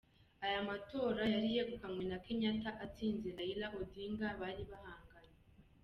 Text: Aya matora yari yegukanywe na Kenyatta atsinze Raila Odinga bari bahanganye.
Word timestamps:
Aya 0.45 0.59
matora 0.69 1.23
yari 1.33 1.47
yegukanywe 1.55 2.03
na 2.11 2.17
Kenyatta 2.25 2.71
atsinze 2.85 3.27
Raila 3.37 3.67
Odinga 3.79 4.27
bari 4.41 4.63
bahanganye. 4.71 5.37